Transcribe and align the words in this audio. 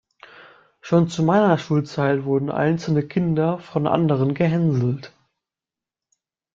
Schon 0.81 1.09
zu 1.09 1.21
meiner 1.21 1.59
Schulzeit 1.59 2.23
wurden 2.25 2.49
einzelne 2.49 3.03
Kinder 3.07 3.59
von 3.59 3.85
anderen 3.85 4.33
gehänselt. 4.33 5.13